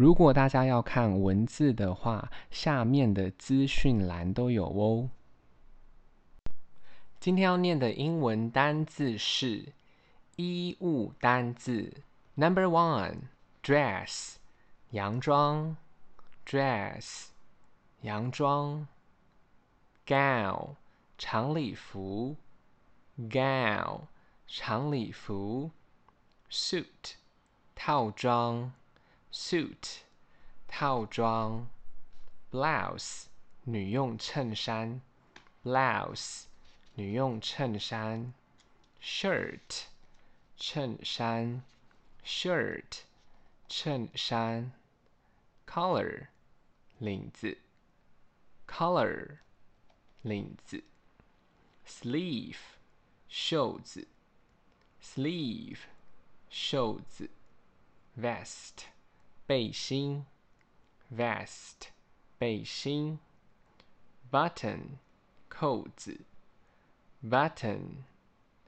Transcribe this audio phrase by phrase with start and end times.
[0.00, 5.10] 如果大家要看文字的话，下面的资讯栏都有哦。
[7.20, 9.74] 今天要念的英文单字是
[10.36, 11.92] 衣物单字
[12.36, 14.36] ，Number one，dress，
[14.92, 15.76] 洋装
[16.46, 17.26] ，dress，
[18.00, 18.88] 洋装
[20.06, 20.76] ，gown，
[21.18, 22.36] 长礼服
[23.18, 24.00] ，gown，
[24.46, 25.70] 长礼服
[26.50, 26.86] ，suit，
[27.74, 28.72] 套装。
[29.32, 30.00] Suit
[30.66, 31.68] 套装
[32.50, 33.26] ，blouse
[33.62, 35.00] 女用衬衫
[35.62, 36.46] ，blouse
[36.94, 38.34] 女用衬衫
[39.00, 39.84] ，shirt
[40.56, 41.62] 衬衫
[42.24, 43.02] ，shirt
[43.68, 44.72] 衬衫
[45.64, 46.26] ，collar
[46.98, 47.58] 领子
[48.66, 49.38] ，collar
[50.22, 50.82] 领子
[51.86, 52.56] ，sleeve
[53.28, 54.08] 袖子
[55.00, 55.82] ，sleeve
[56.50, 57.30] 袖子
[58.18, 58.86] ，vest
[59.49, 60.25] 背心，
[61.15, 61.89] vest，
[62.39, 63.19] 背心；
[64.31, 64.97] button，
[65.49, 66.21] 扣子；
[67.23, 68.03] button，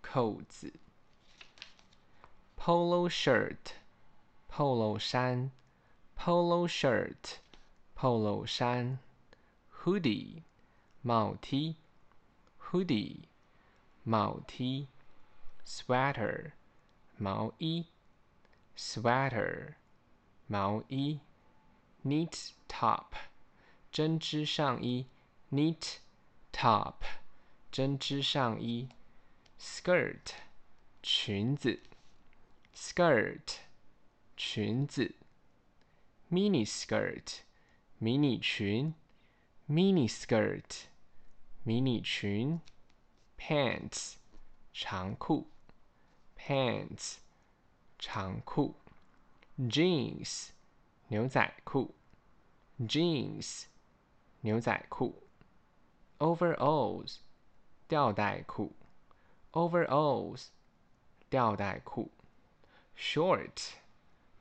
[0.00, 0.70] 扣子；
[2.56, 5.50] polo shirt，polo 衫；
[6.16, 8.98] polo shirt，polo 衫；
[9.82, 10.42] hoodie，
[11.02, 13.24] 帽 T；hoodie，
[14.04, 16.52] 帽 T；sweater，
[17.18, 17.86] 毛衣；
[18.76, 19.74] sweater。
[20.47, 21.19] 毛衣
[22.03, 23.07] ，knit top，
[23.91, 25.07] 针织上衣
[25.51, 25.97] ，knit
[26.53, 26.97] top，
[27.71, 28.89] 针织上衣
[29.59, 30.33] ，skirt，
[31.01, 31.81] 裙子
[32.75, 33.55] ，skirt，
[34.37, 35.15] 裙子
[36.29, 37.39] ，mini skirt，
[37.97, 38.93] 迷你裙
[39.67, 40.83] ，mini skirt，
[41.63, 42.61] 迷你裙
[43.35, 44.17] ，pants，
[44.71, 45.49] 长裤
[46.37, 47.15] ，pants，
[47.97, 48.75] 长裤。
[49.57, 50.49] Jeans
[51.07, 51.95] 牛仔裤
[52.79, 53.63] ，jeans
[54.41, 55.23] 牛仔裤
[56.19, 57.17] ，overalls
[57.87, 58.73] 吊带裤
[59.53, 60.47] ，overalls
[61.29, 62.11] 吊带裤
[62.97, 63.69] ，short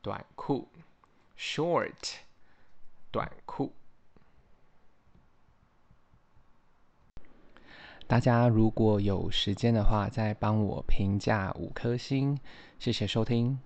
[0.03, 0.69] 短裤
[1.39, 2.15] ，short
[3.13, 3.73] 短裤。
[8.07, 12.39] 大家如果有时间的话，再帮我评价五颗星，
[12.79, 13.59] 谢谢收听。